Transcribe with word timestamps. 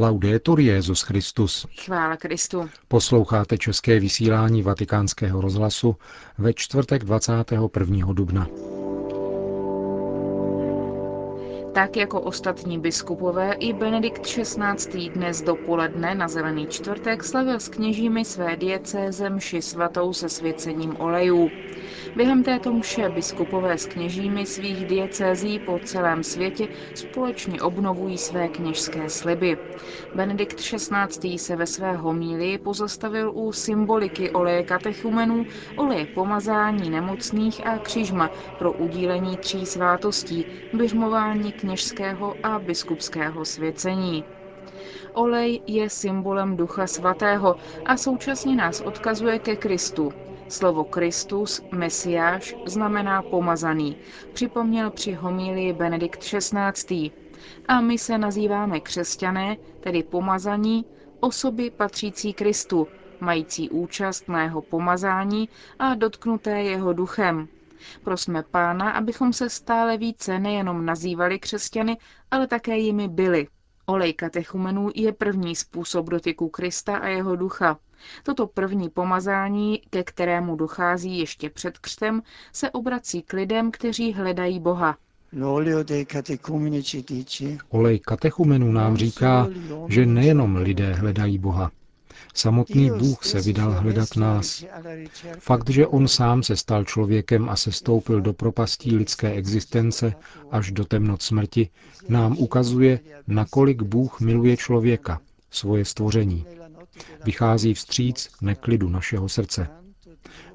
Laudetur 0.00 0.60
Jezus 0.60 1.02
Christus. 1.02 1.66
Chvála 1.84 2.16
Kristu. 2.16 2.70
Posloucháte 2.88 3.58
české 3.58 4.00
vysílání 4.00 4.62
Vatikánského 4.62 5.40
rozhlasu 5.40 5.96
ve 6.38 6.52
čtvrtek 6.52 7.04
21. 7.04 8.12
dubna. 8.12 8.46
Tak 11.74 11.96
jako 11.96 12.20
ostatní 12.20 12.78
biskupové 12.78 13.52
i 13.52 13.72
Benedikt 13.72 14.22
XVI. 14.22 15.08
dnes 15.08 15.42
dopoledne 15.42 16.14
na 16.14 16.28
Zelený 16.28 16.66
čtvrtek 16.66 17.24
slavil 17.24 17.60
s 17.60 17.68
kněžími 17.68 18.24
své 18.24 18.56
diecéze 18.56 19.30
mši 19.30 19.62
svatou 19.62 20.12
se 20.12 20.28
svěcením 20.28 20.96
olejů. 21.00 21.50
Během 22.18 22.42
této 22.42 22.72
mše 22.72 23.08
biskupové 23.08 23.78
s 23.78 23.86
kněžími 23.86 24.46
svých 24.46 24.86
diecézí 24.86 25.58
po 25.58 25.78
celém 25.78 26.22
světě 26.22 26.68
společně 26.94 27.62
obnovují 27.62 28.18
své 28.18 28.48
kněžské 28.48 29.08
sliby. 29.10 29.56
Benedikt 30.14 30.60
XVI. 30.60 31.38
se 31.38 31.56
ve 31.56 31.66
své 31.66 31.96
homílii 31.96 32.58
pozastavil 32.58 33.32
u 33.34 33.52
symboliky 33.52 34.30
oleje 34.30 34.62
katechumenů, 34.62 35.46
oleje 35.76 36.06
pomazání 36.06 36.90
nemocných 36.90 37.66
a 37.66 37.78
křižma 37.78 38.30
pro 38.58 38.72
udílení 38.72 39.36
tří 39.36 39.66
svátostí, 39.66 40.46
běžmování 40.72 41.52
kněžského 41.52 42.34
a 42.42 42.58
biskupského 42.58 43.44
svěcení. 43.44 44.24
Olej 45.12 45.60
je 45.66 45.90
symbolem 45.90 46.56
Ducha 46.56 46.86
Svatého 46.86 47.56
a 47.84 47.96
současně 47.96 48.56
nás 48.56 48.80
odkazuje 48.80 49.38
ke 49.38 49.56
Kristu. 49.56 50.27
Slovo 50.48 50.84
Kristus, 50.84 51.62
Mesiáš, 51.72 52.54
znamená 52.66 53.22
pomazaný, 53.22 53.96
připomněl 54.32 54.90
při 54.90 55.12
homílii 55.12 55.72
Benedikt 55.72 56.20
XVI. 56.20 57.10
A 57.68 57.80
my 57.80 57.98
se 57.98 58.18
nazýváme 58.18 58.80
křesťané, 58.80 59.56
tedy 59.80 60.02
pomazaní, 60.02 60.84
osoby 61.20 61.70
patřící 61.70 62.32
Kristu, 62.32 62.88
mající 63.20 63.70
účast 63.70 64.28
na 64.28 64.42
jeho 64.42 64.62
pomazání 64.62 65.48
a 65.78 65.94
dotknuté 65.94 66.62
jeho 66.62 66.92
duchem. 66.92 67.48
Prosme 68.04 68.42
Pána, 68.42 68.90
abychom 68.90 69.32
se 69.32 69.50
stále 69.50 69.96
více 69.96 70.38
nejenom 70.38 70.84
nazývali 70.86 71.38
křesťany, 71.38 71.96
ale 72.30 72.46
také 72.46 72.78
jimi 72.78 73.08
byli. 73.08 73.48
Olej 73.90 74.12
katechumenů 74.14 74.90
je 74.94 75.12
první 75.12 75.56
způsob 75.56 76.06
dotyku 76.08 76.48
Krista 76.48 76.96
a 76.96 77.06
jeho 77.06 77.36
ducha. 77.36 77.78
Toto 78.22 78.46
první 78.46 78.88
pomazání, 78.88 79.82
ke 79.90 80.02
kterému 80.04 80.56
dochází 80.56 81.18
ještě 81.18 81.50
před 81.50 81.78
křtem, 81.78 82.22
se 82.52 82.70
obrací 82.70 83.22
k 83.22 83.32
lidem, 83.32 83.70
kteří 83.70 84.12
hledají 84.12 84.60
Boha. 84.60 84.96
Olej 87.68 87.98
katechumenů 87.98 88.72
nám 88.72 88.96
říká, 88.96 89.48
že 89.88 90.06
nejenom 90.06 90.56
lidé 90.56 90.94
hledají 90.94 91.38
Boha, 91.38 91.70
Samotný 92.34 92.90
Bůh 92.90 93.24
se 93.24 93.40
vydal 93.40 93.72
hledat 93.72 94.16
nás. 94.16 94.64
Fakt, 95.38 95.70
že 95.70 95.86
on 95.86 96.08
sám 96.08 96.42
se 96.42 96.56
stal 96.56 96.84
člověkem 96.84 97.48
a 97.48 97.56
se 97.56 97.72
stoupil 97.72 98.20
do 98.20 98.32
propastí 98.32 98.96
lidské 98.96 99.32
existence 99.32 100.14
až 100.50 100.70
do 100.70 100.84
temnot 100.84 101.22
smrti, 101.22 101.68
nám 102.08 102.38
ukazuje, 102.38 103.00
nakolik 103.26 103.82
Bůh 103.82 104.20
miluje 104.20 104.56
člověka, 104.56 105.20
svoje 105.50 105.84
stvoření. 105.84 106.46
Vychází 107.24 107.74
vstříc 107.74 108.30
neklidu 108.40 108.88
našeho 108.88 109.28
srdce. 109.28 109.68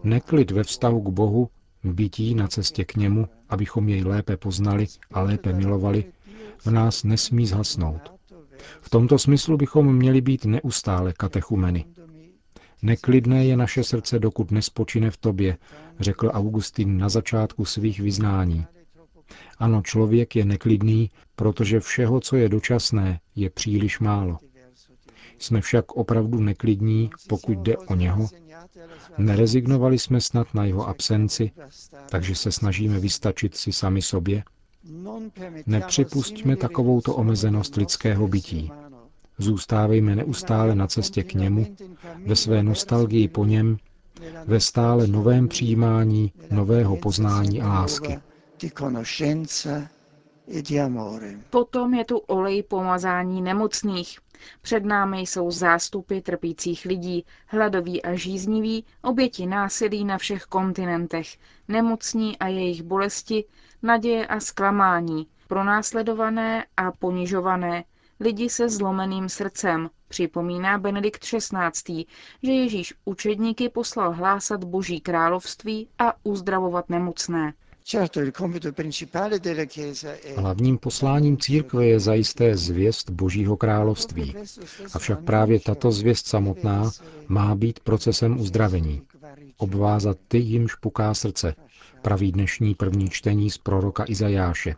Neklid 0.04 0.52
ve 0.52 0.64
vztahu 0.64 1.02
k 1.02 1.10
Bohu, 1.10 1.50
v 1.84 1.94
bytí 1.94 2.36
na 2.36 2.48
cestě 2.48 2.86
k 2.86 2.96
němu, 2.96 3.28
abychom 3.50 3.90
jej 3.90 4.04
lépe 4.04 4.38
poznali 4.38 4.88
a 5.12 5.22
lépe 5.22 5.54
milovali, 5.54 6.06
v 6.60 6.68
nás 6.68 7.04
nesmí 7.04 7.48
zhasnout. 7.48 8.14
V 8.82 8.90
tomto 8.90 9.20
smyslu 9.20 9.58
bychom 9.58 9.96
měli 9.96 10.22
být 10.22 10.46
neustále 10.46 11.14
katechumeny. 11.14 11.86
Neklidné 12.82 13.46
je 13.46 13.58
naše 13.58 13.84
srdce, 13.84 14.20
dokud 14.20 14.52
nespočine 14.52 15.12
v 15.12 15.18
tobě, 15.18 15.58
řekl 16.00 16.30
Augustin 16.34 16.98
na 16.98 17.10
začátku 17.10 17.66
svých 17.66 18.00
vyznání. 18.00 18.66
Ano, 19.58 19.82
člověk 19.82 20.36
je 20.36 20.46
neklidný, 20.46 21.12
protože 21.36 21.80
všeho, 21.80 22.20
co 22.20 22.36
je 22.36 22.50
dočasné, 22.50 23.20
je 23.36 23.50
příliš 23.50 24.00
málo. 24.00 24.38
Jsme 25.40 25.62
však 25.62 25.92
opravdu 25.92 26.40
neklidní, 26.40 27.10
pokud 27.28 27.58
jde 27.58 27.78
o 27.78 27.96
něho. 27.96 28.28
Nerezignovali 29.18 30.00
jsme 30.00 30.22
snad 30.22 30.54
na 30.54 30.66
jeho 30.66 30.88
absenci, 30.88 31.52
takže 32.10 32.36
se 32.36 32.52
snažíme 32.52 33.00
vystačit 33.00 33.56
si 33.56 33.72
sami 33.72 34.02
sobě. 34.02 34.44
Nepřipustíme 35.66 36.56
takovouto 36.56 37.16
omezenost 37.16 37.76
lidského 37.76 38.28
bytí. 38.28 38.72
Zůstávejme 39.38 40.16
neustále 40.16 40.76
na 40.76 40.88
cestě 40.88 41.24
k 41.24 41.34
němu, 41.34 41.76
ve 42.26 42.36
své 42.36 42.64
nostalgii 42.64 43.28
po 43.28 43.46
něm, 43.46 43.78
ve 44.46 44.60
stále 44.60 45.08
novém 45.08 45.48
přijímání 45.48 46.32
nového 46.52 46.98
poznání 46.98 47.62
a 47.62 47.68
lásky. 47.68 48.20
Potom 51.50 51.94
je 51.94 52.06
tu 52.06 52.18
olej 52.18 52.64
pomazání 52.64 53.42
nemocných. 53.42 54.20
Před 54.62 54.86
námi 54.86 55.20
jsou 55.22 55.52
zástupy 55.52 56.20
trpících 56.20 56.86
lidí, 56.86 57.26
hladoví 57.48 58.02
a 58.04 58.16
žízniví, 58.16 58.86
oběti 59.02 59.46
násilí 59.46 60.06
na 60.06 60.18
všech 60.18 60.44
kontinentech, 60.44 61.38
nemocní 61.68 62.38
a 62.38 62.48
jejich 62.48 62.84
bolesti, 62.84 63.46
naděje 63.84 64.28
a 64.28 64.40
zklamání, 64.40 65.28
pronásledované 65.48 66.66
a 66.78 66.92
ponižované, 66.92 67.84
lidi 68.20 68.50
se 68.50 68.70
zlomeným 68.70 69.30
srdcem, 69.30 69.90
připomíná 70.08 70.78
Benedikt 70.78 71.22
XVI., 71.26 72.06
že 72.44 72.52
Ježíš 72.52 72.94
učedníky 73.06 73.70
poslal 73.70 74.12
hlásat 74.14 74.64
Boží 74.64 75.00
království 75.02 75.88
a 76.00 76.14
uzdravovat 76.24 76.90
nemocné. 76.90 77.54
Hlavním 80.38 80.78
posláním 80.78 81.38
církve 81.38 81.86
je 81.86 82.00
zajisté 82.00 82.58
zvěst 82.58 83.10
Božího 83.10 83.58
království. 83.58 84.36
Avšak 84.94 85.24
právě 85.24 85.60
tato 85.60 85.92
zvěst 85.92 86.28
samotná 86.28 86.92
má 87.28 87.56
být 87.56 87.80
procesem 87.80 88.40
uzdravení. 88.40 89.02
Obvázat 89.58 90.18
ty, 90.28 90.38
jimž 90.38 90.76
puká 90.76 91.14
srdce, 91.14 91.56
praví 92.02 92.32
dnešní 92.32 92.76
první 92.76 93.10
čtení 93.10 93.50
z 93.50 93.58
proroka 93.58 94.04
Izajáše. 94.08 94.76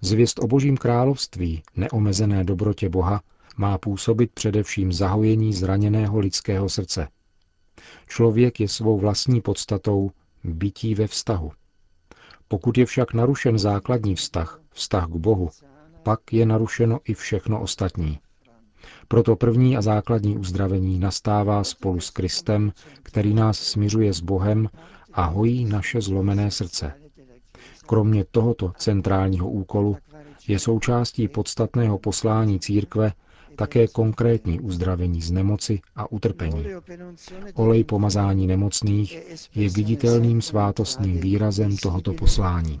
Zvěst 0.00 0.38
o 0.38 0.46
božím 0.46 0.76
království, 0.76 1.62
neomezené 1.76 2.44
dobrotě 2.44 2.88
Boha, 2.88 3.22
má 3.56 3.78
působit 3.78 4.30
především 4.32 4.92
zahojení 4.92 5.52
zraněného 5.52 6.18
lidského 6.18 6.68
srdce. 6.68 7.08
Člověk 8.08 8.60
je 8.60 8.68
svou 8.68 8.98
vlastní 8.98 9.40
podstatou 9.40 10.10
bytí 10.44 10.94
ve 10.94 11.06
vztahu. 11.06 11.52
Pokud 12.48 12.78
je 12.78 12.86
však 12.86 13.14
narušen 13.14 13.58
základní 13.58 14.14
vztah, 14.14 14.60
vztah 14.70 15.06
k 15.06 15.16
Bohu, 15.16 15.50
pak 16.02 16.32
je 16.32 16.46
narušeno 16.46 17.00
i 17.04 17.14
všechno 17.14 17.60
ostatní. 17.60 18.18
Proto 19.08 19.36
první 19.36 19.76
a 19.76 19.82
základní 19.82 20.36
uzdravení 20.38 20.98
nastává 20.98 21.64
spolu 21.64 22.00
s 22.00 22.10
Kristem, 22.10 22.72
který 23.02 23.34
nás 23.34 23.58
smiřuje 23.58 24.12
s 24.12 24.20
Bohem 24.20 24.68
a 25.12 25.24
hojí 25.24 25.64
naše 25.64 26.00
zlomené 26.00 26.50
srdce. 26.50 26.92
Kromě 27.86 28.24
tohoto 28.30 28.72
centrálního 28.78 29.50
úkolu 29.50 29.96
je 30.48 30.58
součástí 30.58 31.28
podstatného 31.28 31.98
poslání 31.98 32.60
církve 32.60 33.12
také 33.56 33.88
konkrétní 33.88 34.60
uzdravení 34.60 35.22
z 35.22 35.30
nemoci 35.30 35.80
a 35.96 36.12
utrpení. 36.12 36.64
Olej 37.54 37.84
pomazání 37.84 38.46
nemocných 38.46 39.18
je 39.54 39.68
viditelným 39.68 40.42
svátostným 40.42 41.20
výrazem 41.20 41.76
tohoto 41.76 42.12
poslání. 42.12 42.80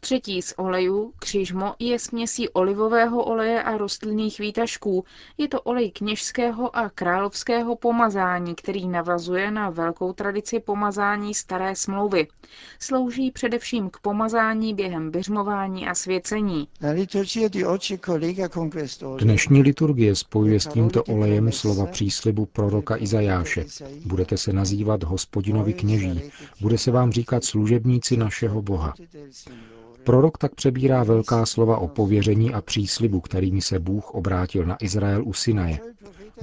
Třetí 0.00 0.42
z 0.42 0.54
olejů, 0.56 1.12
křižmo, 1.18 1.74
je 1.78 1.98
směsí 1.98 2.48
olivového 2.48 3.24
oleje 3.24 3.62
a 3.62 3.76
rostlinných 3.76 4.38
výtažků. 4.38 5.04
Je 5.38 5.48
to 5.48 5.60
olej 5.60 5.90
kněžského 5.90 6.76
a 6.76 6.88
královského 6.90 7.76
pomazání, 7.76 8.54
který 8.54 8.88
navazuje 8.88 9.50
na 9.50 9.70
velkou 9.70 10.12
tradici 10.12 10.60
pomazání 10.60 11.34
staré 11.34 11.76
smlouvy. 11.76 12.28
Slouží 12.78 13.30
především 13.30 13.90
k 13.90 13.98
pomazání 13.98 14.74
během 14.74 15.10
běžmování 15.10 15.88
a 15.88 15.94
svěcení. 15.94 16.68
Dnešní 19.18 19.62
liturgie 19.62 20.16
spojuje 20.16 20.60
s 20.60 20.66
tímto 20.66 21.04
olejem 21.04 21.52
slova 21.52 21.86
příslibu 21.86 22.46
proroka 22.46 22.96
Izajáše. 22.96 23.64
Budete 24.06 24.36
se 24.36 24.52
nazývat 24.52 25.02
hospodinovi 25.02 25.72
kněží, 25.72 26.22
bude 26.60 26.78
se 26.78 26.90
vám 26.90 27.12
říkat 27.12 27.44
služebníci 27.44 28.16
našeho 28.30 28.62
Boha. 28.62 28.94
Prorok 30.04 30.38
tak 30.38 30.54
přebírá 30.54 31.04
velká 31.04 31.46
slova 31.46 31.78
o 31.78 31.88
pověření 31.88 32.54
a 32.54 32.60
příslibu, 32.62 33.20
kterými 33.20 33.62
se 33.62 33.78
Bůh 33.78 34.10
obrátil 34.10 34.64
na 34.66 34.76
Izrael 34.80 35.24
u 35.26 35.32
Sinaje. 35.32 35.78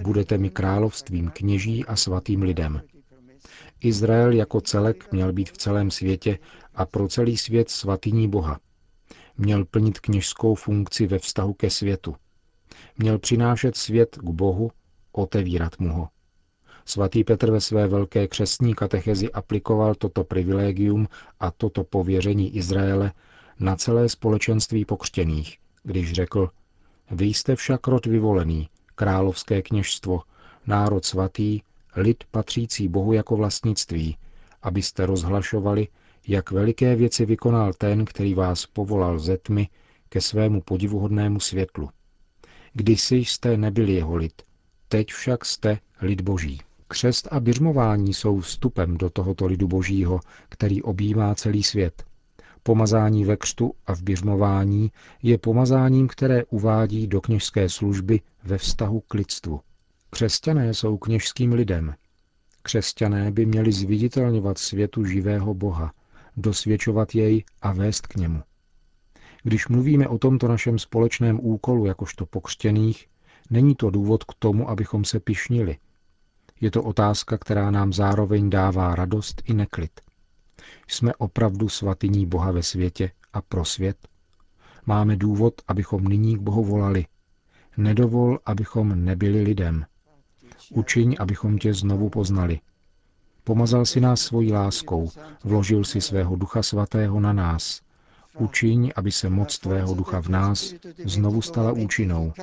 Budete 0.02 0.38
mi 0.38 0.50
královstvím 0.50 1.32
kněží 1.34 1.86
a 1.86 1.96
svatým 1.96 2.42
lidem. 2.42 2.82
Izrael 3.80 4.32
jako 4.32 4.62
celek 4.62 5.12
měl 5.12 5.34
být 5.34 5.50
v 5.50 5.58
celém 5.58 5.92
světě 5.92 6.40
a 6.76 6.86
pro 6.86 7.08
celý 7.08 7.38
svět 7.38 7.70
svatyní 7.70 8.28
Boha. 8.30 8.60
Měl 9.38 9.66
plnit 9.66 10.00
kněžskou 10.00 10.56
funkci 10.56 11.08
ve 11.08 11.20
vztahu 11.20 11.54
ke 11.54 11.70
světu. 11.70 12.16
Měl 12.98 13.20
přinášet 13.20 13.78
svět 13.78 14.16
k 14.16 14.30
Bohu, 14.30 14.72
otevírat 15.12 15.80
mu 15.80 15.94
ho. 15.94 16.08
Svatý 16.90 17.24
Petr 17.24 17.52
ve 17.52 17.62
své 17.62 17.88
velké 17.88 18.28
křesní 18.28 18.74
katechezi 18.74 19.32
aplikoval 19.32 19.96
toto 19.96 20.24
privilegium 20.24 21.08
a 21.40 21.52
toto 21.52 21.84
pověření 21.84 22.56
Izraele 22.56 23.12
na 23.60 23.76
celé 23.76 24.10
společenství 24.10 24.86
pokřtěných, 24.86 25.58
když 25.84 26.14
řekl, 26.14 26.50
vy 27.12 27.26
jste 27.26 27.56
však 27.56 27.88
rod 27.88 28.06
vyvolený, 28.06 28.70
královské 28.96 29.62
kněžstvo, 29.62 30.22
národ 30.68 31.06
svatý, 31.06 31.62
lid 31.96 32.24
patřící 32.32 32.88
Bohu 32.88 33.14
jako 33.14 33.36
vlastnictví, 33.36 34.18
abyste 34.64 35.06
rozhlašovali, 35.06 35.88
jak 36.28 36.52
veliké 36.52 36.96
věci 36.96 37.26
vykonal 37.26 37.74
ten, 37.74 38.06
který 38.06 38.34
vás 38.34 38.66
povolal 38.66 39.20
ze 39.20 39.38
tmy 39.38 39.70
ke 40.10 40.22
svému 40.22 40.62
podivuhodnému 40.62 41.40
světlu. 41.40 41.90
Kdysi 42.74 43.16
jste 43.16 43.58
nebyli 43.58 43.94
jeho 43.94 44.16
lid, 44.16 44.42
teď 44.88 45.12
však 45.12 45.46
jste 45.46 45.80
lid 46.02 46.22
boží. 46.22 46.62
Křest 46.88 47.28
a 47.32 47.40
běžmování 47.40 48.14
jsou 48.14 48.40
vstupem 48.40 48.98
do 48.98 49.10
tohoto 49.10 49.46
lidu 49.46 49.68
božího, 49.68 50.20
který 50.50 50.82
objímá 50.82 51.36
celý 51.36 51.64
svět. 51.64 52.04
Pomazání 52.64 53.26
ve 53.26 53.38
křtu 53.38 53.74
a 53.88 53.96
v 53.96 54.02
běžmování 54.02 54.92
je 55.24 55.38
pomazáním, 55.38 56.08
které 56.08 56.46
uvádí 56.46 57.08
do 57.08 57.22
kněžské 57.22 57.70
služby 57.70 58.22
ve 58.44 58.58
vztahu 58.58 59.00
k 59.08 59.14
lidstvu. 59.14 59.62
Křesťané 60.10 60.74
jsou 60.74 60.98
kněžským 60.98 61.54
lidem. 61.54 61.94
Křesťané 62.62 63.32
by 63.32 63.46
měli 63.46 63.72
zviditelňovat 63.72 64.58
světu 64.58 65.06
živého 65.06 65.54
Boha, 65.54 65.94
dosvědčovat 66.38 67.16
jej 67.16 67.44
a 67.62 67.72
vést 67.74 68.08
k 68.08 68.16
němu. 68.16 68.44
Když 69.44 69.68
mluvíme 69.68 70.08
o 70.08 70.18
tomto 70.18 70.48
našem 70.48 70.80
společném 70.80 71.40
úkolu 71.42 71.86
jakožto 71.86 72.26
pokřtěných, 72.26 73.08
není 73.50 73.76
to 73.76 73.90
důvod 73.90 74.24
k 74.24 74.34
tomu, 74.40 74.70
abychom 74.70 75.06
se 75.06 75.20
pišnili. 75.20 75.78
Je 76.62 76.72
to 76.72 76.84
otázka, 76.84 77.38
která 77.38 77.72
nám 77.72 77.94
zároveň 77.94 78.50
dává 78.50 78.96
radost 78.96 79.42
i 79.46 79.54
neklid. 79.54 79.92
Jsme 80.88 81.16
opravdu 81.16 81.70
svatyní 81.70 82.26
Boha 82.26 82.52
ve 82.52 82.64
světě 82.64 83.12
a 83.34 83.42
pro 83.42 83.66
svět? 83.66 83.98
Máme 84.86 85.16
důvod, 85.16 85.54
abychom 85.68 86.04
nyní 86.04 86.38
k 86.38 86.42
Bohu 86.42 86.64
volali. 86.64 87.06
Nedovol, 87.78 88.40
abychom 88.46 89.06
nebyli 89.06 89.42
lidem. 89.42 89.86
Učiň, 90.72 91.16
abychom 91.20 91.58
tě 91.58 91.74
znovu 91.74 92.10
poznali. 92.10 92.60
Pomazal 93.44 93.86
si 93.86 94.02
nás 94.02 94.22
svojí 94.22 94.54
láskou, 94.54 95.12
vložil 95.44 95.84
si 95.84 96.02
svého 96.02 96.36
ducha 96.36 96.64
svatého 96.64 97.20
na 97.20 97.34
nás. 97.34 97.82
Učiň, 98.40 98.92
aby 98.96 99.12
se 99.12 99.30
moc 99.30 99.60
tvého 99.60 99.94
ducha 99.96 100.20
v 100.22 100.28
nás 100.30 100.74
znovu 101.06 101.42
stala 101.42 101.72
účinnou, 101.72 102.34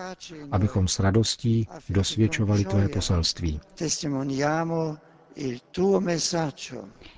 abychom 0.53 0.89
s 0.89 0.99
radostí 0.99 1.69
dosvědčovali 1.89 2.65
tvé 2.65 2.89
poselství. 2.89 3.61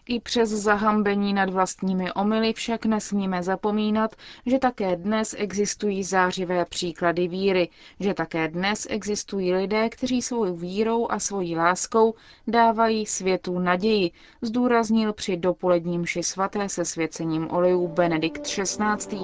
I 0.08 0.20
přes 0.20 0.50
zahambení 0.50 1.32
nad 1.34 1.50
vlastními 1.50 2.12
omily 2.12 2.52
však 2.52 2.86
nesmíme 2.86 3.42
zapomínat, 3.42 4.16
že 4.46 4.58
také 4.58 4.96
dnes 4.96 5.34
existují 5.38 6.04
zářivé 6.04 6.64
příklady 6.64 7.28
víry, 7.28 7.68
že 8.00 8.14
také 8.14 8.48
dnes 8.48 8.86
existují 8.90 9.54
lidé, 9.54 9.88
kteří 9.88 10.22
svou 10.22 10.56
vírou 10.56 11.10
a 11.10 11.18
svojí 11.18 11.56
láskou 11.56 12.14
dávají 12.46 13.06
světu 13.06 13.58
naději, 13.58 14.10
zdůraznil 14.42 15.12
při 15.12 15.36
dopoledním 15.36 16.06
ši 16.06 16.22
svaté 16.22 16.68
se 16.68 16.84
svěcením 16.84 17.50
olejů 17.50 17.88
Benedikt 17.88 18.42
XVI. 18.42 19.18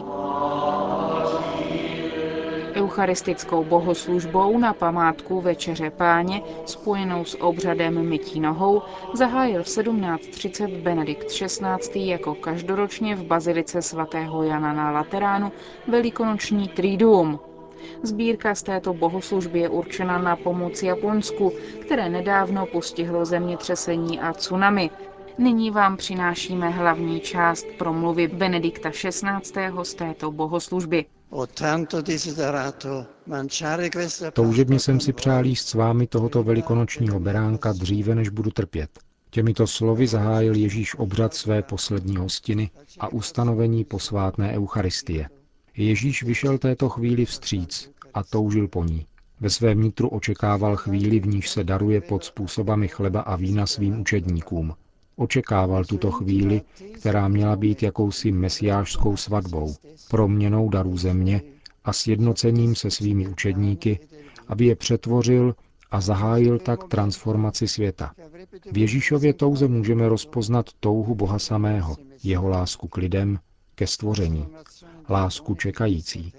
Eucharistickou 2.92 3.64
bohoslužbou 3.64 4.58
na 4.58 4.74
památku 4.74 5.40
Večeře 5.40 5.90
páně, 5.90 6.42
spojenou 6.66 7.24
s 7.24 7.40
obřadem 7.42 8.08
mytí 8.08 8.40
nohou, 8.40 8.82
zahájil 9.14 9.62
v 9.62 9.66
17.30 9.66 10.82
Benedikt 10.82 11.26
XVI. 11.26 12.06
jako 12.06 12.34
každoročně 12.34 13.16
v 13.16 13.24
bazilice 13.24 13.82
svatého 13.82 14.42
Jana 14.42 14.72
na 14.72 14.90
Lateránu 14.90 15.52
velikonoční 15.88 16.68
triduum. 16.68 17.40
Sbírka 18.02 18.54
z 18.54 18.62
této 18.62 18.94
bohoslužby 18.94 19.58
je 19.58 19.68
určena 19.68 20.18
na 20.18 20.36
pomoc 20.36 20.82
Japonsku, 20.82 21.52
které 21.80 22.08
nedávno 22.08 22.66
postihlo 22.66 23.24
zemětřesení 23.24 24.20
a 24.20 24.32
tsunami. 24.32 24.90
Nyní 25.38 25.70
vám 25.70 25.96
přinášíme 25.96 26.70
hlavní 26.70 27.20
část 27.20 27.66
promluvy 27.78 28.28
Benedikta 28.28 28.90
XVI. 28.90 29.82
z 29.82 29.94
této 29.94 30.30
bohoslužby. 30.30 31.04
Toužebně 34.32 34.80
jsem 34.80 35.00
si 35.00 35.12
přál 35.12 35.46
jíst 35.46 35.68
s 35.68 35.74
vámi 35.74 36.06
tohoto 36.06 36.42
velikonočního 36.42 37.20
beránka 37.20 37.72
dříve, 37.72 38.14
než 38.14 38.28
budu 38.28 38.50
trpět. 38.50 38.90
Těmito 39.30 39.66
slovy 39.66 40.06
zahájil 40.06 40.54
Ježíš 40.54 40.94
obřad 40.94 41.34
své 41.34 41.62
poslední 41.62 42.16
hostiny 42.16 42.70
a 43.00 43.08
ustanovení 43.08 43.84
posvátné 43.84 44.52
Eucharistie. 44.52 45.28
Ježíš 45.76 46.22
vyšel 46.22 46.58
této 46.58 46.88
chvíli 46.88 47.24
vstříc 47.24 47.90
a 48.14 48.24
toužil 48.24 48.68
po 48.68 48.84
ní. 48.84 49.06
Ve 49.40 49.50
svém 49.50 49.80
nitru 49.80 50.08
očekával 50.08 50.76
chvíli, 50.76 51.20
v 51.20 51.26
níž 51.26 51.50
se 51.50 51.64
daruje 51.64 52.00
pod 52.00 52.24
způsobami 52.24 52.88
chleba 52.88 53.20
a 53.20 53.36
vína 53.36 53.66
svým 53.66 54.00
učedníkům. 54.00 54.74
Očekával 55.22 55.84
tuto 55.84 56.10
chvíli, 56.10 56.62
která 56.94 57.28
měla 57.28 57.56
být 57.56 57.82
jakousi 57.82 58.32
mesiářskou 58.32 59.16
svatbou, 59.16 59.74
proměnou 60.10 60.68
darů 60.68 60.96
země 60.96 61.42
a 61.84 61.92
sjednocením 61.92 62.74
se 62.74 62.90
svými 62.90 63.28
učedníky, 63.28 63.98
aby 64.48 64.66
je 64.66 64.76
přetvořil 64.76 65.54
a 65.90 66.00
zahájil 66.00 66.58
tak 66.58 66.84
transformaci 66.84 67.68
světa. 67.68 68.12
V 68.72 68.78
Ježíšově 68.78 69.34
touze 69.34 69.68
můžeme 69.68 70.08
rozpoznat 70.08 70.66
touhu 70.80 71.14
Boha 71.14 71.38
samého, 71.38 71.96
jeho 72.24 72.48
lásku 72.48 72.88
k 72.88 72.96
lidem, 72.96 73.38
ke 73.74 73.86
stvoření, 73.86 74.46
lásku 75.08 75.54
čekající, 75.54 76.32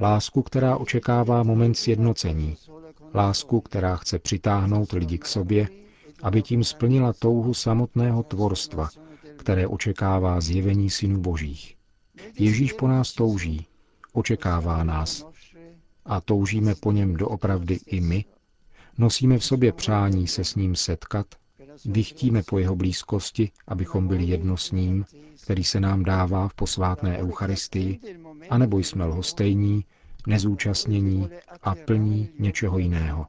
lásku, 0.00 0.42
která 0.42 0.76
očekává 0.76 1.42
moment 1.42 1.74
sjednocení, 1.74 2.56
lásku, 3.14 3.60
která 3.60 3.96
chce 3.96 4.18
přitáhnout 4.18 4.92
lidi 4.92 5.18
k 5.18 5.26
sobě 5.26 5.68
aby 6.22 6.42
tím 6.42 6.64
splnila 6.64 7.12
touhu 7.12 7.54
samotného 7.54 8.22
tvorstva, 8.22 8.88
které 9.36 9.66
očekává 9.66 10.40
zjevení 10.40 10.90
synů 10.90 11.20
božích. 11.20 11.76
Ježíš 12.38 12.72
po 12.72 12.88
nás 12.88 13.12
touží, 13.12 13.66
očekává 14.12 14.84
nás. 14.84 15.26
A 16.04 16.20
toužíme 16.20 16.74
po 16.74 16.92
něm 16.92 17.14
doopravdy 17.16 17.78
i 17.86 18.00
my? 18.00 18.24
Nosíme 18.98 19.38
v 19.38 19.44
sobě 19.44 19.72
přání 19.72 20.26
se 20.26 20.44
s 20.44 20.54
ním 20.54 20.76
setkat? 20.76 21.26
Dychtíme 21.84 22.42
po 22.42 22.58
jeho 22.58 22.76
blízkosti, 22.76 23.50
abychom 23.68 24.08
byli 24.08 24.24
jedno 24.24 24.56
s 24.56 24.70
ním, 24.72 25.04
který 25.42 25.64
se 25.64 25.80
nám 25.80 26.02
dává 26.04 26.48
v 26.48 26.54
posvátné 26.54 27.18
Eucharistii? 27.18 28.00
A 28.50 28.58
nebo 28.58 28.78
jsme 28.78 29.04
lhostejní, 29.04 29.84
nezúčastnění 30.26 31.28
a 31.62 31.74
plní 31.74 32.28
něčeho 32.38 32.78
jiného? 32.78 33.26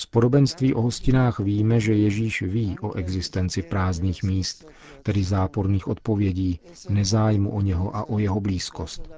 Z 0.00 0.06
podobenství 0.06 0.74
o 0.74 0.80
hostinách 0.80 1.38
víme, 1.40 1.80
že 1.80 1.94
Ježíš 1.94 2.42
ví 2.42 2.78
o 2.80 2.92
existenci 2.94 3.62
prázdných 3.62 4.22
míst, 4.22 4.70
tedy 5.02 5.24
záporných 5.24 5.88
odpovědí, 5.88 6.60
nezájmu 6.88 7.50
o 7.50 7.60
něho 7.60 7.96
a 7.96 8.08
o 8.08 8.18
jeho 8.18 8.40
blízkost. 8.40 9.10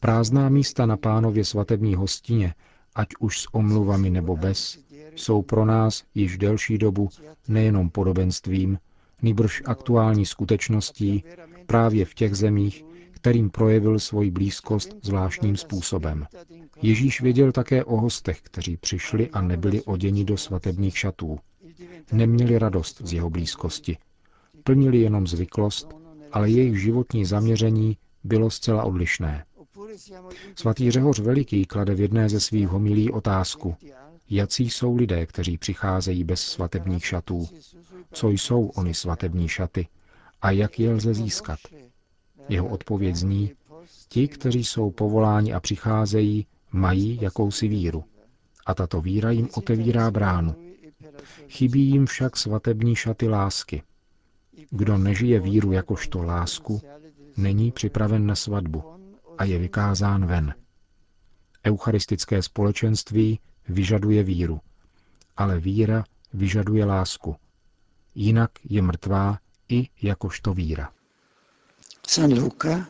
Prázdná 0.00 0.48
místa 0.48 0.86
na 0.86 0.96
pánově 0.96 1.44
svatební 1.44 1.94
hostině, 1.94 2.54
ať 2.94 3.08
už 3.18 3.40
s 3.40 3.54
omluvami 3.54 4.10
nebo 4.10 4.36
bez, 4.36 4.78
jsou 5.16 5.42
pro 5.42 5.64
nás 5.64 6.04
již 6.14 6.38
delší 6.38 6.78
dobu 6.78 7.08
nejenom 7.48 7.90
podobenstvím, 7.90 8.78
nýbrž 9.22 9.62
aktuální 9.66 10.26
skutečností 10.26 11.24
právě 11.66 12.04
v 12.04 12.14
těch 12.14 12.34
zemích, 12.34 12.84
kterým 13.18 13.50
projevil 13.50 13.98
svoji 13.98 14.30
blízkost 14.30 14.96
zvláštním 15.02 15.56
způsobem. 15.56 16.26
Ježíš 16.82 17.20
věděl 17.20 17.52
také 17.52 17.84
o 17.84 17.96
hostech, 17.96 18.40
kteří 18.42 18.76
přišli 18.76 19.30
a 19.30 19.40
nebyli 19.40 19.82
oděni 19.82 20.24
do 20.24 20.36
svatebních 20.36 20.98
šatů. 20.98 21.38
Neměli 22.12 22.58
radost 22.58 23.02
z 23.04 23.12
jeho 23.12 23.30
blízkosti. 23.30 23.98
Plnili 24.64 24.98
jenom 24.98 25.26
zvyklost, 25.26 25.88
ale 26.32 26.50
jejich 26.50 26.80
životní 26.80 27.24
zaměření 27.24 27.96
bylo 28.24 28.50
zcela 28.50 28.84
odlišné. 28.84 29.44
Svatý 30.54 30.90
Řehoř 30.90 31.18
Veliký 31.18 31.64
klade 31.64 31.94
v 31.94 32.00
jedné 32.00 32.28
ze 32.28 32.40
svých 32.40 32.68
homilí 32.68 33.10
otázku, 33.10 33.76
jací 34.30 34.70
jsou 34.70 34.96
lidé, 34.96 35.26
kteří 35.26 35.58
přicházejí 35.58 36.24
bez 36.24 36.40
svatebních 36.40 37.06
šatů, 37.06 37.48
co 38.12 38.28
jsou 38.28 38.66
oni 38.66 38.94
svatební 38.94 39.48
šaty 39.48 39.88
a 40.42 40.50
jak 40.50 40.80
je 40.80 40.90
lze 40.92 41.14
získat. 41.14 41.58
Jeho 42.48 42.68
odpověď 42.68 43.16
zní, 43.16 43.52
ti, 44.08 44.28
kteří 44.28 44.64
jsou 44.64 44.90
povoláni 44.90 45.52
a 45.52 45.60
přicházejí, 45.60 46.46
mají 46.72 47.18
jakousi 47.22 47.68
víru. 47.68 48.04
A 48.66 48.74
tato 48.74 49.00
víra 49.00 49.30
jim 49.30 49.48
otevírá 49.54 50.10
bránu. 50.10 50.54
Chybí 51.48 51.80
jim 51.80 52.06
však 52.06 52.36
svatební 52.36 52.96
šaty 52.96 53.28
lásky. 53.28 53.82
Kdo 54.70 54.98
nežije 54.98 55.40
víru 55.40 55.72
jakožto 55.72 56.22
lásku, 56.22 56.80
není 57.36 57.72
připraven 57.72 58.26
na 58.26 58.34
svatbu 58.34 58.82
a 59.38 59.44
je 59.44 59.58
vykázán 59.58 60.26
ven. 60.26 60.54
Eucharistické 61.66 62.42
společenství 62.42 63.40
vyžaduje 63.68 64.22
víru, 64.22 64.60
ale 65.36 65.60
víra 65.60 66.04
vyžaduje 66.32 66.84
lásku. 66.84 67.36
Jinak 68.14 68.50
je 68.64 68.82
mrtvá 68.82 69.38
i 69.68 69.88
jakožto 70.02 70.54
víra. 70.54 70.92
San 72.06 72.38
Luca 72.38 72.88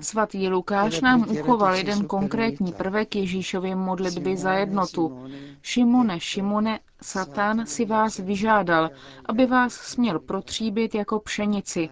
Svatý 0.00 0.48
Lukáš 0.48 1.00
nám 1.00 1.30
uchoval 1.30 1.74
jeden 1.74 2.06
konkrétní 2.06 2.72
prvek 2.72 3.16
Ježíšovy 3.16 3.74
modlitby 3.74 4.36
za 4.36 4.52
jednotu. 4.52 5.26
Šimone, 5.62 6.20
Šimone, 6.20 6.80
Satan 7.02 7.66
si 7.66 7.84
vás 7.84 8.18
vyžádal, 8.18 8.90
aby 9.26 9.46
vás 9.46 9.72
směl 9.74 10.18
protříbit 10.20 10.94
jako 10.94 11.20
pšenici. 11.20 11.88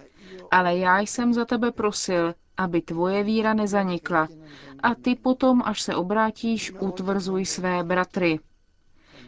Ale 0.50 0.76
já 0.76 1.00
jsem 1.00 1.34
za 1.34 1.44
tebe 1.44 1.72
prosil, 1.72 2.34
aby 2.56 2.82
tvoje 2.82 3.22
víra 3.22 3.54
nezanikla. 3.54 4.28
A 4.82 4.94
ty 4.94 5.14
potom, 5.14 5.62
až 5.64 5.82
se 5.82 5.94
obrátíš, 5.96 6.72
utvrzuj 6.80 7.44
své 7.46 7.84
bratry. 7.84 8.38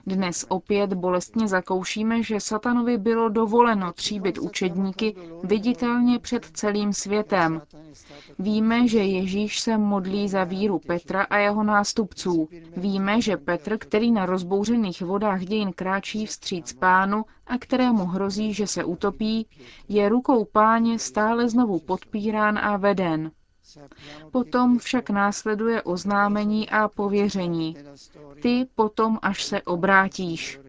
Dnes 0.06 0.46
opět 0.48 0.92
bolestně 0.94 1.48
zakoušíme, 1.48 2.22
že 2.22 2.40
satanovi 2.40 2.98
bylo 2.98 3.28
dovoleno 3.28 3.92
tříbit 3.92 4.38
učedníky 4.38 5.14
viditelně 5.44 6.18
před 6.18 6.44
celým 6.52 6.92
světem. 6.92 7.62
Víme, 8.38 8.88
že 8.88 8.98
Ježíš 8.98 9.60
se 9.60 9.78
modlí 9.78 10.28
za 10.28 10.44
víru 10.44 10.78
Petra 10.78 11.22
a 11.22 11.36
jeho 11.36 11.62
nástupců. 11.64 12.48
Víme, 12.76 13.20
že 13.20 13.36
Petr, 13.36 13.78
který 13.78 14.12
na 14.12 14.26
rozbouřených 14.26 15.02
vodách 15.02 15.40
dějin 15.44 15.72
kráčí 15.72 16.26
vstříc 16.26 16.72
pánu 16.72 17.24
a 17.46 17.58
kterému 17.58 18.04
hrozí, 18.06 18.54
že 18.54 18.66
se 18.66 18.84
utopí, 18.84 19.46
je 19.88 20.08
rukou 20.08 20.44
páně 20.44 20.98
stále 20.98 21.48
znovu 21.48 21.78
podpírán 21.78 22.58
a 22.58 22.76
veden. 22.76 23.30
Potom 24.30 24.78
však 24.78 25.10
následuje 25.10 25.82
oznámení 25.82 26.70
a 26.70 26.88
pověření. 26.88 27.76
Ty 28.42 28.66
potom, 28.74 29.18
až 29.22 29.44
se 29.44 29.62
obrátíš. 29.62 30.60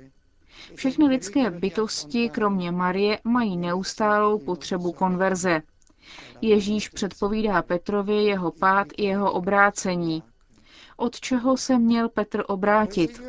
Všechny 0.75 1.05
lidské 1.05 1.49
bytosti, 1.49 2.29
kromě 2.29 2.71
Marie, 2.71 3.19
mají 3.23 3.57
neustálou 3.57 4.39
potřebu 4.39 4.91
konverze. 4.91 5.61
Ježíš 6.41 6.89
předpovídá 6.89 7.61
Petrovi 7.61 8.23
jeho 8.23 8.51
pád 8.51 8.87
i 8.97 9.03
jeho 9.03 9.31
obrácení. 9.31 10.23
Od 10.97 11.19
čeho 11.19 11.57
se 11.57 11.79
měl 11.79 12.09
Petr 12.09 12.43
obrátit? 12.47 13.21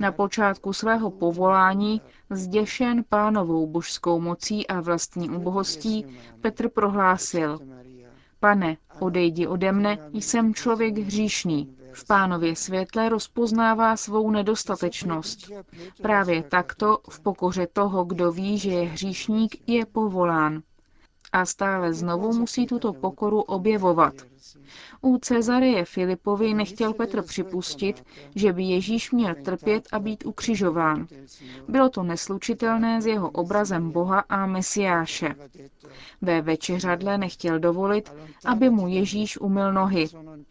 Na 0.00 0.12
počátku 0.12 0.72
svého 0.72 1.10
povolání, 1.10 2.00
zděšen 2.30 3.04
pánovou 3.08 3.66
božskou 3.66 4.20
mocí 4.20 4.66
a 4.66 4.80
vlastní 4.80 5.30
ubohostí, 5.30 6.06
Petr 6.40 6.68
prohlásil, 6.68 7.58
Pane, 8.40 8.76
odejdi 9.00 9.46
ode 9.46 9.72
mne, 9.72 9.98
jsem 10.12 10.54
člověk 10.54 10.98
hříšný. 10.98 11.76
V 11.92 12.06
pánově 12.06 12.56
světle 12.56 13.08
rozpoznává 13.08 13.96
svou 13.96 14.30
nedostatečnost. 14.30 15.50
Právě 16.02 16.42
takto 16.42 16.98
v 17.10 17.20
pokoře 17.20 17.66
toho, 17.72 18.04
kdo 18.04 18.32
ví, 18.32 18.58
že 18.58 18.70
je 18.70 18.88
hříšník, 18.88 19.68
je 19.68 19.86
povolán. 19.86 20.62
A 21.32 21.46
stále 21.46 21.94
znovu 21.94 22.32
musí 22.32 22.66
tuto 22.66 22.92
pokoru 22.92 23.40
objevovat. 23.40 24.14
U 25.00 25.18
Cezareje 25.18 25.84
Filipovi 25.84 26.54
nechtěl 26.54 26.92
Petr 26.94 27.22
připustit, 27.22 28.04
že 28.34 28.52
by 28.52 28.62
Ježíš 28.62 29.12
měl 29.12 29.34
trpět 29.44 29.88
a 29.92 29.98
být 29.98 30.26
ukřižován. 30.26 31.06
Bylo 31.68 31.88
to 31.88 32.02
neslučitelné 32.02 33.02
s 33.02 33.06
jeho 33.06 33.30
obrazem 33.30 33.90
Boha 33.90 34.20
a 34.20 34.46
Mesiáše. 34.46 35.34
Ve 36.22 36.42
večeřadle 36.42 37.18
nechtěl 37.18 37.58
dovolit, 37.58 38.12
aby 38.44 38.70
mu 38.70 38.88
Ježíš 38.88 39.40
umyl 39.40 39.72
nohy. 39.72 40.06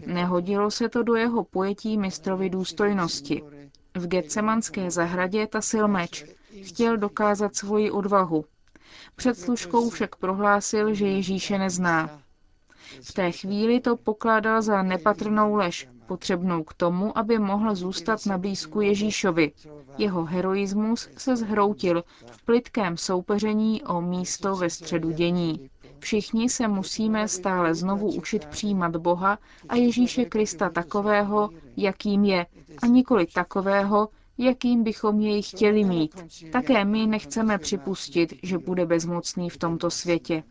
Nehodilo 0.05 0.71
se 0.71 0.89
to 0.89 1.03
do 1.03 1.15
jeho 1.15 1.43
pojetí 1.43 1.97
mistrovy 1.97 2.49
důstojnosti. 2.49 3.43
V 3.95 4.07
Getsemanské 4.07 4.91
zahradě 4.91 5.47
tasil 5.47 5.87
meč. 5.87 6.25
Chtěl 6.63 6.97
dokázat 6.97 7.55
svoji 7.55 7.91
odvahu. 7.91 8.45
Před 9.15 9.37
služkou 9.37 9.89
však 9.89 10.15
prohlásil, 10.15 10.93
že 10.93 11.07
Ježíše 11.07 11.57
nezná. 11.57 12.21
V 13.03 13.13
té 13.13 13.31
chvíli 13.31 13.79
to 13.79 13.97
pokládal 13.97 14.61
za 14.61 14.81
nepatrnou 14.83 15.55
lež, 15.55 15.87
potřebnou 16.07 16.63
k 16.63 16.73
tomu, 16.73 17.17
aby 17.17 17.39
mohl 17.39 17.75
zůstat 17.75 18.25
na 18.25 18.37
blízku 18.37 18.81
Ježíšovi. 18.81 19.51
Jeho 19.97 20.25
heroismus 20.25 21.09
se 21.17 21.35
zhroutil 21.35 22.03
v 22.31 22.43
plitkém 22.43 22.97
soupeření 22.97 23.83
o 23.83 24.01
místo 24.01 24.55
ve 24.55 24.69
středu 24.69 25.11
dění. 25.11 25.69
Všichni 25.99 26.49
se 26.49 26.67
musíme 26.67 27.27
stále 27.27 27.75
znovu 27.75 28.13
učit 28.13 28.45
přijímat 28.45 28.95
Boha 28.95 29.37
a 29.69 29.75
Ježíše 29.75 30.25
Krista 30.25 30.69
takového, 30.69 31.49
jakým 31.77 32.23
je, 32.23 32.45
a 32.81 32.87
nikoli 32.87 33.25
takového, 33.25 34.09
jakým 34.37 34.83
bychom 34.83 35.19
jej 35.21 35.41
chtěli 35.41 35.83
mít. 35.83 36.15
Také 36.51 36.85
my 36.85 37.07
nechceme 37.07 37.57
připustit, 37.57 38.33
že 38.43 38.57
bude 38.57 38.85
bezmocný 38.85 39.49
v 39.49 39.57
tomto 39.57 39.91
světě. 39.91 40.43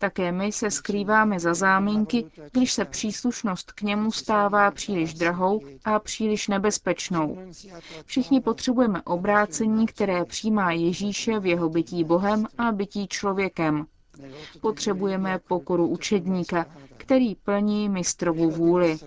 Také 0.00 0.32
my 0.32 0.52
se 0.52 0.70
skrýváme 0.70 1.40
za 1.40 1.54
záminky, 1.54 2.24
když 2.52 2.72
se 2.72 2.84
příslušnost 2.84 3.72
k 3.72 3.82
němu 3.82 4.12
stává 4.12 4.70
příliš 4.70 5.14
drahou 5.14 5.60
a 5.84 5.98
příliš 5.98 6.48
nebezpečnou. 6.48 7.38
Všichni 8.04 8.40
potřebujeme 8.40 9.02
obrácení, 9.02 9.86
které 9.86 10.24
přijímá 10.24 10.72
Ježíše 10.72 11.40
v 11.40 11.46
jeho 11.46 11.68
bytí 11.68 12.04
Bohem 12.04 12.46
a 12.58 12.72
bytí 12.72 13.08
člověkem. 13.08 13.86
Potřebujeme 14.60 15.38
pokoru 15.48 15.86
učedníka, 15.88 16.66
který 16.96 17.34
plní 17.34 17.88
mistrovu 17.88 18.50
vůli. 18.50 18.98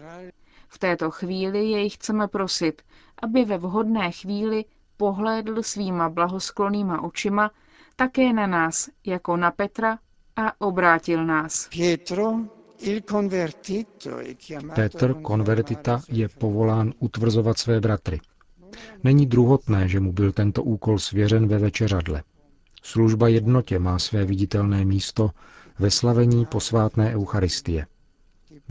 V 0.73 0.79
této 0.79 1.11
chvíli 1.11 1.65
jej 1.65 1.89
chceme 1.89 2.27
prosit, 2.27 2.81
aby 3.21 3.45
ve 3.45 3.57
vhodné 3.57 4.11
chvíli 4.11 4.65
pohlédl 4.97 5.63
svýma 5.63 6.09
blahosklonýma 6.09 7.01
očima 7.01 7.51
také 7.95 8.33
na 8.33 8.47
nás, 8.47 8.89
jako 9.05 9.37
na 9.37 9.51
Petra 9.51 9.99
a 10.35 10.61
obrátil 10.61 11.25
nás. 11.25 11.69
Petr, 14.75 15.13
konvertita, 15.21 16.01
je 16.09 16.29
povolán 16.29 16.93
utvrzovat 16.99 17.57
své 17.57 17.79
bratry. 17.79 18.19
Není 19.03 19.25
druhotné, 19.25 19.87
že 19.87 19.99
mu 19.99 20.11
byl 20.11 20.31
tento 20.31 20.63
úkol 20.63 20.99
svěřen 20.99 21.47
ve 21.47 21.57
večeřadle. 21.57 22.23
Služba 22.83 23.27
jednotě 23.27 23.79
má 23.79 23.99
své 23.99 24.25
viditelné 24.25 24.85
místo 24.85 25.31
ve 25.79 25.91
slavení 25.91 26.45
posvátné 26.45 27.15
Eucharistie. 27.15 27.85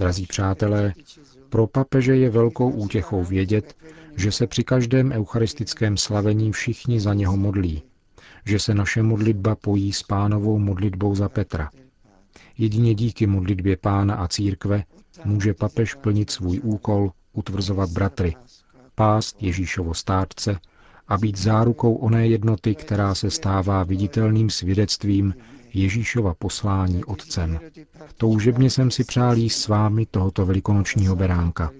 Drazí 0.01 0.27
přátelé, 0.27 0.93
pro 1.49 1.67
papeže 1.67 2.17
je 2.17 2.31
velkou 2.31 2.71
útěchou 2.71 3.25
vědět, 3.25 3.75
že 4.17 4.33
se 4.33 4.47
při 4.47 4.65
každém 4.65 5.13
eucharistickém 5.13 5.97
slavení 5.97 6.53
všichni 6.53 7.01
za 7.01 7.15
něho 7.15 7.37
modlí, 7.37 7.83
že 8.47 8.59
se 8.59 8.75
naše 8.75 9.03
modlitba 9.03 9.57
pojí 9.57 9.93
s 9.93 10.03
pánovou 10.03 10.59
modlitbou 10.59 11.15
za 11.15 11.29
Petra. 11.29 11.71
Jedině 12.59 12.95
díky 12.95 13.27
modlitbě 13.27 13.77
pána 13.77 14.15
a 14.15 14.29
církve 14.29 14.85
může 15.25 15.55
papež 15.55 15.95
plnit 15.95 16.31
svůj 16.31 16.61
úkol 16.65 17.11
utvrzovat 17.33 17.91
bratry, 17.91 18.37
pást 18.95 19.43
Ježíšovo 19.43 19.95
státce 19.95 20.59
a 21.09 21.19
být 21.19 21.39
zárukou 21.39 21.95
oné 21.95 22.27
jednoty, 22.27 22.75
která 22.75 23.15
se 23.15 23.31
stává 23.31 23.85
viditelným 23.85 24.51
svědectvím 24.51 25.35
Ježíšova 25.75 26.35
poslání 26.35 27.05
Otcem. 27.05 27.61
Toužebně 28.17 28.71
jsem 28.71 28.91
si 28.91 29.05
přál 29.05 29.37
jíst 29.37 29.59
s 29.63 29.69
vámi 29.69 30.07
tohoto 30.07 30.47
velikonočního 30.47 31.17
beránka. 31.17 31.71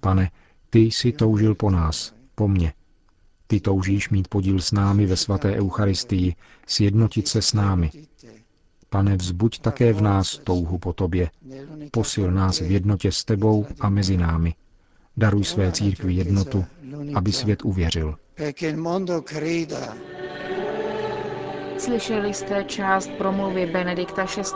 Pane, 0.00 0.30
ty 0.70 0.78
jsi 0.78 1.12
toužil 1.12 1.54
po 1.54 1.70
nás, 1.70 2.14
po 2.34 2.48
mně. 2.48 2.72
Ty 3.46 3.60
toužíš 3.60 4.10
mít 4.10 4.28
podíl 4.28 4.60
s 4.60 4.72
námi 4.72 5.06
ve 5.06 5.16
svaté 5.16 5.52
Eucharistii, 5.56 6.34
sjednotit 6.66 7.28
se 7.28 7.42
s 7.42 7.52
námi. 7.52 7.90
Pane, 8.90 9.16
vzbuď 9.16 9.58
také 9.58 9.92
v 9.92 10.02
nás 10.02 10.38
touhu 10.44 10.78
po 10.78 10.92
tobě. 10.92 11.30
Posil 11.90 12.30
nás 12.30 12.60
v 12.60 12.70
jednotě 12.70 13.12
s 13.12 13.24
tebou 13.24 13.66
a 13.80 13.88
mezi 13.88 14.16
námi. 14.16 14.54
Daruj 15.16 15.44
své 15.44 15.72
církvi 15.72 16.14
jednotu, 16.14 16.64
aby 17.14 17.32
svět 17.32 17.64
uvěřil. 17.64 18.14
Slyšeli 21.78 22.34
jste 22.34 22.64
část 22.64 23.10
promluvy 23.10 23.66
Benedikta 23.66 24.24
XVI. 24.24 24.52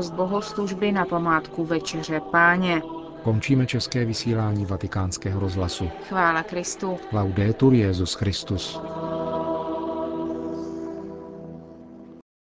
z 0.00 0.10
bohoslužby 0.10 0.92
na 0.92 1.04
památku 1.04 1.64
Večeře 1.64 2.20
Páně. 2.20 2.82
Končíme 3.22 3.66
české 3.66 4.04
vysílání 4.04 4.66
vatikánského 4.66 5.40
rozhlasu. 5.40 5.90
Chvála 6.08 6.42
Kristu. 6.42 6.98
Laudetur 7.12 7.74
Jezus 7.74 8.14
Christus. 8.14 8.80